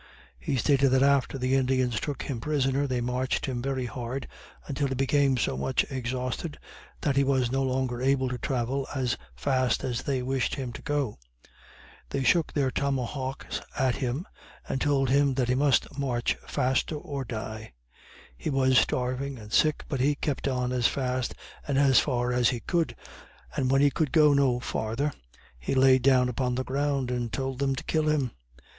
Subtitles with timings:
[0.39, 4.27] He stated that after the Indians took him prisoner, they marched him very hard,
[4.65, 6.57] until he became so much exhausted
[7.01, 10.81] that he was no longer able to travel as fast as they wished him to
[10.81, 11.19] go.
[12.09, 14.25] They shook their tomahawks at him,
[14.67, 17.73] and told him that he must march faster or die.
[18.35, 21.35] He was starving and sick, but he kept on as fast
[21.67, 22.95] and as far as he could,
[23.55, 25.13] and when he could go no farther
[25.59, 28.31] he laid down upon the ground and told them to kill him.